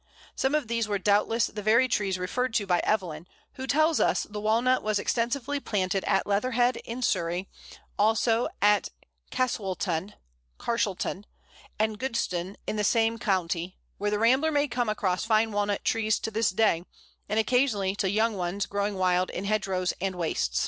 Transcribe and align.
Some 0.35 0.55
of 0.55 0.67
these 0.67 0.87
were 0.87 0.97
doubtless 0.97 1.45
the 1.45 1.61
very 1.61 1.87
trees 1.87 2.17
referred 2.17 2.55
to 2.55 2.65
by 2.65 2.79
Evelyn, 2.79 3.27
who 3.53 3.67
tells 3.67 3.99
us 3.99 4.23
the 4.23 4.41
Walnut 4.41 4.81
was 4.81 4.97
extensively 4.97 5.59
planted 5.59 6.03
at 6.05 6.25
Leatherhead 6.25 6.77
in 6.77 7.03
Surrey, 7.03 7.47
also 7.99 8.47
at 8.63 8.89
Cassaulton 9.29 10.15
(Carshalton) 10.57 11.25
and 11.77 11.99
Godstone 11.99 12.55
in 12.65 12.77
the 12.77 12.83
same 12.83 13.19
county, 13.19 13.77
where 13.99 14.09
the 14.09 14.17
rambler 14.17 14.51
may 14.51 14.67
come 14.67 14.89
across 14.89 15.23
fine 15.23 15.51
Walnut 15.51 15.85
trees 15.85 16.17
to 16.21 16.31
this 16.31 16.49
day, 16.49 16.83
and 17.29 17.39
occasionally 17.39 17.95
to 17.97 18.09
young 18.09 18.35
ones 18.35 18.65
growing 18.65 18.95
wild 18.95 19.29
in 19.29 19.45
hedgerows 19.45 19.93
and 20.01 20.15
wastes. 20.15 20.59